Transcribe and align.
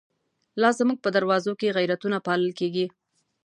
لا 0.61 0.69
زمونږ 0.79 0.97
په 1.01 1.09
دروازو 1.17 1.51
کی، 1.59 1.75
غیرتونه 1.77 2.17
پا 2.25 2.33
لل 2.39 2.51
کیږی 2.59 2.85